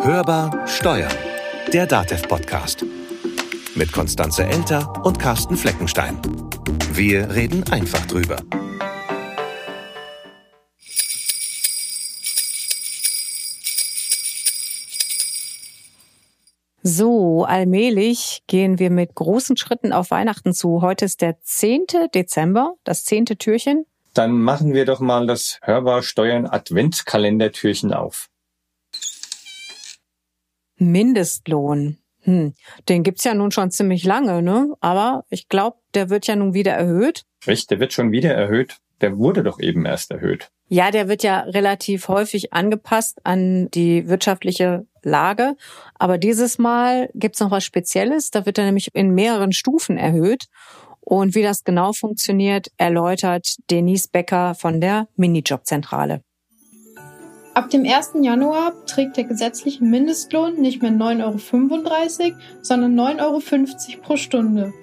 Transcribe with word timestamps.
Hörbar 0.00 0.68
Steuern, 0.68 1.12
der 1.72 1.86
DATEV-Podcast. 1.86 2.84
Mit 3.74 3.92
Konstanze 3.92 4.44
Elter 4.44 5.04
und 5.04 5.18
Carsten 5.18 5.56
Fleckenstein. 5.56 6.20
Wir 6.92 7.34
reden 7.34 7.64
einfach 7.70 8.06
drüber. 8.06 8.36
So, 16.82 17.44
allmählich 17.44 18.42
gehen 18.46 18.78
wir 18.78 18.90
mit 18.90 19.14
großen 19.14 19.56
Schritten 19.56 19.92
auf 19.92 20.10
Weihnachten 20.10 20.54
zu. 20.54 20.82
Heute 20.82 21.04
ist 21.04 21.20
der 21.20 21.40
10. 21.40 21.86
Dezember, 22.14 22.74
das 22.84 23.04
zehnte 23.04 23.36
Türchen. 23.36 23.86
Dann 24.14 24.32
machen 24.32 24.72
wir 24.72 24.84
doch 24.84 25.00
mal 25.00 25.26
das 25.26 25.58
Hörbar 25.62 26.02
Steuern 26.02 26.46
Adventskalendertürchen 26.46 27.92
auf. 27.92 28.28
Mindestlohn. 30.76 31.98
Hm, 32.22 32.54
den 32.88 33.02
gibt's 33.04 33.24
ja 33.24 33.34
nun 33.34 33.52
schon 33.52 33.70
ziemlich 33.70 34.04
lange, 34.04 34.42
ne? 34.42 34.74
Aber 34.80 35.24
ich 35.30 35.48
glaube, 35.48 35.78
der 35.94 36.10
wird 36.10 36.26
ja 36.26 36.34
nun 36.34 36.54
wieder 36.54 36.72
erhöht. 36.72 37.24
Richtig, 37.46 37.68
der 37.68 37.80
wird 37.80 37.92
schon 37.92 38.10
wieder 38.10 38.34
erhöht. 38.34 38.78
Der 39.00 39.16
wurde 39.18 39.42
doch 39.42 39.60
eben 39.60 39.86
erst 39.86 40.10
erhöht. 40.10 40.50
Ja, 40.68 40.90
der 40.90 41.08
wird 41.08 41.22
ja 41.22 41.40
relativ 41.40 42.08
häufig 42.08 42.52
angepasst 42.52 43.20
an 43.24 43.70
die 43.70 44.08
wirtschaftliche 44.08 44.86
Lage. 45.02 45.54
Aber 45.94 46.18
dieses 46.18 46.58
Mal 46.58 47.10
gibt's 47.14 47.38
noch 47.38 47.52
was 47.52 47.64
Spezielles. 47.64 48.30
Da 48.32 48.46
wird 48.46 48.58
er 48.58 48.64
nämlich 48.64 48.92
in 48.94 49.14
mehreren 49.14 49.52
Stufen 49.52 49.96
erhöht. 49.96 50.46
Und 51.00 51.36
wie 51.36 51.42
das 51.42 51.62
genau 51.62 51.92
funktioniert, 51.92 52.72
erläutert 52.78 53.46
Denise 53.70 54.08
Becker 54.08 54.56
von 54.56 54.80
der 54.80 55.06
Minijobzentrale. 55.14 56.22
Ab 57.56 57.70
dem 57.70 57.86
1. 57.86 58.16
Januar 58.20 58.74
trägt 58.84 59.16
der 59.16 59.24
gesetzliche 59.24 59.82
Mindestlohn 59.82 60.60
nicht 60.60 60.82
mehr 60.82 60.90
9,35 60.90 61.22
Euro, 61.24 62.36
sondern 62.60 63.00
9,50 63.00 63.22
Euro 63.22 63.40
pro 64.02 64.16
Stunde. 64.18 64.74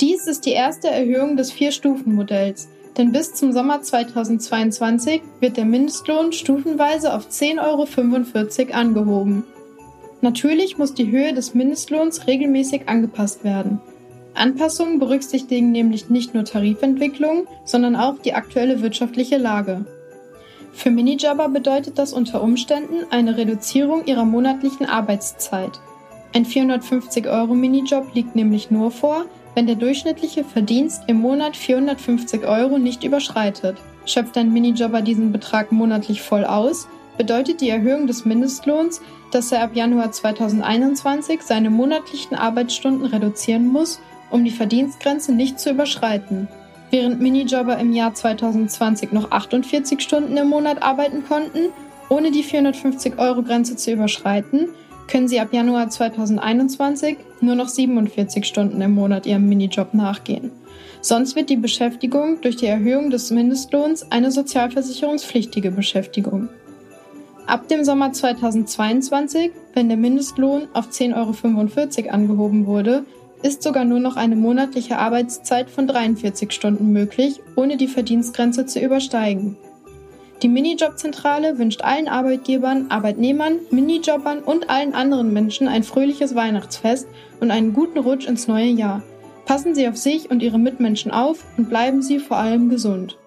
Dies 0.00 0.28
ist 0.28 0.46
die 0.46 0.52
erste 0.52 0.86
Erhöhung 0.86 1.36
des 1.36 1.50
Vier-Stufen-Modells, 1.50 2.68
denn 2.96 3.10
bis 3.10 3.34
zum 3.34 3.52
Sommer 3.52 3.82
2022 3.82 5.22
wird 5.40 5.56
der 5.56 5.64
Mindestlohn 5.64 6.30
stufenweise 6.30 7.12
auf 7.14 7.26
10,45 7.26 8.68
Euro 8.68 8.74
angehoben. 8.74 9.42
Natürlich 10.20 10.78
muss 10.78 10.94
die 10.94 11.10
Höhe 11.10 11.34
des 11.34 11.54
Mindestlohns 11.54 12.28
regelmäßig 12.28 12.88
angepasst 12.88 13.42
werden. 13.42 13.80
Anpassungen 14.34 15.00
berücksichtigen 15.00 15.72
nämlich 15.72 16.10
nicht 16.10 16.32
nur 16.32 16.44
Tarifentwicklungen, 16.44 17.48
sondern 17.64 17.96
auch 17.96 18.18
die 18.18 18.34
aktuelle 18.34 18.82
wirtschaftliche 18.82 19.36
Lage. 19.36 19.84
Für 20.74 20.90
Minijobber 20.90 21.48
bedeutet 21.48 21.98
das 21.98 22.12
unter 22.12 22.42
Umständen 22.42 23.06
eine 23.10 23.36
Reduzierung 23.36 24.04
ihrer 24.06 24.24
monatlichen 24.24 24.86
Arbeitszeit. 24.86 25.80
Ein 26.34 26.44
450-Euro-Minijob 26.44 28.14
liegt 28.14 28.34
nämlich 28.34 28.70
nur 28.70 28.90
vor, 28.90 29.24
wenn 29.54 29.66
der 29.66 29.76
durchschnittliche 29.76 30.44
Verdienst 30.44 31.02
im 31.06 31.20
Monat 31.20 31.56
450 31.56 32.44
Euro 32.44 32.78
nicht 32.78 33.04
überschreitet. 33.04 33.76
Schöpft 34.04 34.36
ein 34.36 34.52
Minijobber 34.52 35.00
diesen 35.00 35.32
Betrag 35.32 35.70
monatlich 35.70 36.20
voll 36.20 36.44
aus, 36.44 36.88
bedeutet 37.16 37.60
die 37.60 37.70
Erhöhung 37.70 38.06
des 38.06 38.24
Mindestlohns, 38.24 39.00
dass 39.30 39.52
er 39.52 39.62
ab 39.62 39.70
Januar 39.74 40.10
2021 40.10 41.42
seine 41.42 41.70
monatlichen 41.70 42.36
Arbeitsstunden 42.36 43.06
reduzieren 43.06 43.68
muss 43.68 44.00
um 44.34 44.44
die 44.44 44.50
Verdienstgrenze 44.50 45.32
nicht 45.32 45.60
zu 45.60 45.70
überschreiten. 45.70 46.48
Während 46.94 47.20
Minijobber 47.20 47.76
im 47.80 47.92
Jahr 47.92 48.14
2020 48.14 49.10
noch 49.10 49.32
48 49.32 50.00
Stunden 50.00 50.36
im 50.36 50.46
Monat 50.46 50.80
arbeiten 50.80 51.24
konnten, 51.26 51.70
ohne 52.08 52.30
die 52.30 52.44
450-Euro-Grenze 52.44 53.74
zu 53.74 53.90
überschreiten, 53.90 54.68
können 55.08 55.26
sie 55.26 55.40
ab 55.40 55.48
Januar 55.50 55.90
2021 55.90 57.16
nur 57.40 57.56
noch 57.56 57.66
47 57.66 58.44
Stunden 58.44 58.80
im 58.80 58.92
Monat 58.92 59.26
ihrem 59.26 59.48
Minijob 59.48 59.92
nachgehen. 59.92 60.52
Sonst 61.00 61.34
wird 61.34 61.50
die 61.50 61.56
Beschäftigung 61.56 62.40
durch 62.42 62.54
die 62.54 62.66
Erhöhung 62.66 63.10
des 63.10 63.32
Mindestlohns 63.32 64.12
eine 64.12 64.30
sozialversicherungspflichtige 64.30 65.72
Beschäftigung. 65.72 66.48
Ab 67.48 67.66
dem 67.66 67.82
Sommer 67.82 68.12
2022, 68.12 69.50
wenn 69.72 69.88
der 69.88 69.98
Mindestlohn 69.98 70.68
auf 70.74 70.90
10,45 70.90 72.04
Euro 72.04 72.10
angehoben 72.10 72.66
wurde, 72.66 73.04
ist 73.44 73.62
sogar 73.62 73.84
nur 73.84 74.00
noch 74.00 74.16
eine 74.16 74.36
monatliche 74.36 74.98
Arbeitszeit 74.98 75.68
von 75.68 75.86
43 75.86 76.50
Stunden 76.50 76.92
möglich, 76.92 77.40
ohne 77.56 77.76
die 77.76 77.88
Verdienstgrenze 77.88 78.64
zu 78.64 78.80
übersteigen. 78.80 79.56
Die 80.42 80.48
Minijobzentrale 80.48 81.58
wünscht 81.58 81.82
allen 81.82 82.08
Arbeitgebern, 82.08 82.86
Arbeitnehmern, 82.88 83.58
Minijobbern 83.70 84.40
und 84.40 84.70
allen 84.70 84.94
anderen 84.94 85.32
Menschen 85.32 85.68
ein 85.68 85.82
fröhliches 85.82 86.34
Weihnachtsfest 86.34 87.06
und 87.40 87.50
einen 87.50 87.74
guten 87.74 87.98
Rutsch 87.98 88.26
ins 88.26 88.48
neue 88.48 88.70
Jahr. 88.70 89.02
Passen 89.44 89.74
Sie 89.74 89.86
auf 89.86 89.98
sich 89.98 90.30
und 90.30 90.42
Ihre 90.42 90.58
Mitmenschen 90.58 91.10
auf 91.10 91.44
und 91.58 91.68
bleiben 91.68 92.00
Sie 92.00 92.20
vor 92.20 92.38
allem 92.38 92.70
gesund. 92.70 93.18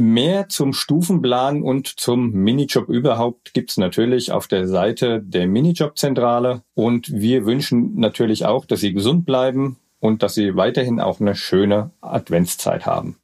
Mehr 0.00 0.48
zum 0.48 0.74
Stufenplan 0.74 1.60
und 1.60 1.88
zum 1.88 2.30
Minijob 2.30 2.88
überhaupt 2.88 3.52
gibt's 3.52 3.78
natürlich 3.78 4.30
auf 4.30 4.46
der 4.46 4.68
Seite 4.68 5.20
der 5.20 5.48
Minijobzentrale. 5.48 6.62
Und 6.74 7.12
wir 7.12 7.46
wünschen 7.46 7.98
natürlich 7.98 8.46
auch, 8.46 8.64
dass 8.64 8.78
Sie 8.78 8.92
gesund 8.92 9.26
bleiben 9.26 9.76
und 9.98 10.22
dass 10.22 10.34
Sie 10.34 10.54
weiterhin 10.54 11.00
auch 11.00 11.18
eine 11.18 11.34
schöne 11.34 11.90
Adventszeit 12.00 12.86
haben. 12.86 13.16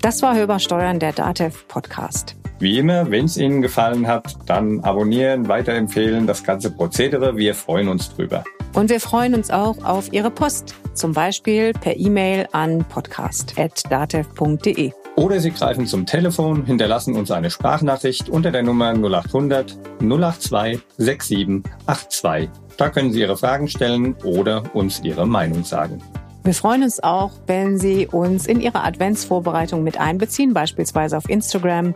Das 0.00 0.22
war 0.22 0.34
Hörbar 0.34 0.58
Steuern, 0.58 0.98
der 0.98 1.12
DATEV 1.12 1.68
Podcast. 1.68 2.36
Wie 2.58 2.78
immer, 2.78 3.10
wenn 3.10 3.26
es 3.26 3.36
Ihnen 3.36 3.60
gefallen 3.60 4.06
hat, 4.06 4.34
dann 4.46 4.80
abonnieren, 4.80 5.46
weiterempfehlen 5.46 6.26
das 6.26 6.42
ganze 6.42 6.70
Prozedere. 6.70 7.36
Wir 7.36 7.54
freuen 7.54 7.88
uns 7.88 8.14
drüber. 8.14 8.44
Und 8.76 8.90
wir 8.90 9.00
freuen 9.00 9.34
uns 9.34 9.50
auch 9.50 9.82
auf 9.84 10.12
Ihre 10.12 10.30
Post, 10.30 10.76
zum 10.92 11.14
Beispiel 11.14 11.72
per 11.72 11.96
E-Mail 11.96 12.46
an 12.52 12.84
podcast.datev.de. 12.86 14.92
Oder 15.16 15.40
Sie 15.40 15.50
greifen 15.50 15.86
zum 15.86 16.04
Telefon, 16.04 16.66
hinterlassen 16.66 17.16
uns 17.16 17.30
eine 17.30 17.50
Sprachnachricht 17.50 18.28
unter 18.28 18.50
der 18.50 18.62
Nummer 18.62 18.92
0800 18.92 19.78
082 20.00 20.82
67 20.98 21.62
82. 21.88 22.50
Da 22.76 22.90
können 22.90 23.12
Sie 23.12 23.20
Ihre 23.20 23.38
Fragen 23.38 23.68
stellen 23.68 24.14
oder 24.24 24.64
uns 24.74 25.00
Ihre 25.02 25.26
Meinung 25.26 25.64
sagen. 25.64 26.02
Wir 26.44 26.52
freuen 26.52 26.82
uns 26.82 27.02
auch, 27.02 27.30
wenn 27.46 27.78
Sie 27.78 28.06
uns 28.06 28.46
in 28.46 28.60
Ihre 28.60 28.84
Adventsvorbereitung 28.84 29.84
mit 29.84 29.98
einbeziehen, 29.98 30.52
beispielsweise 30.52 31.16
auf 31.16 31.30
Instagram 31.30 31.94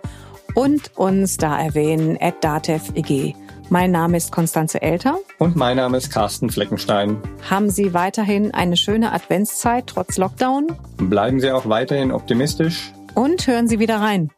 und 0.54 0.96
uns 0.96 1.36
da 1.36 1.60
erwähnen 1.60 2.16
at 2.18 2.42
dateveg. 2.42 3.36
Mein 3.72 3.92
Name 3.92 4.16
ist 4.16 4.32
Konstanze 4.32 4.82
Elter. 4.82 5.20
Und 5.38 5.54
mein 5.54 5.76
Name 5.76 5.96
ist 5.96 6.10
Carsten 6.10 6.50
Fleckenstein. 6.50 7.18
Haben 7.48 7.70
Sie 7.70 7.94
weiterhin 7.94 8.52
eine 8.52 8.76
schöne 8.76 9.12
Adventszeit 9.12 9.86
trotz 9.86 10.18
Lockdown? 10.18 10.76
Bleiben 10.96 11.38
Sie 11.38 11.52
auch 11.52 11.68
weiterhin 11.68 12.10
optimistisch. 12.10 12.92
Und 13.14 13.46
hören 13.46 13.68
Sie 13.68 13.78
wieder 13.78 14.00
rein. 14.00 14.32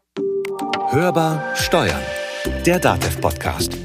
Hörbar 0.90 1.42
Steuern. 1.54 2.02
Der 2.66 2.78
Datev 2.78 3.22
Podcast. 3.22 3.81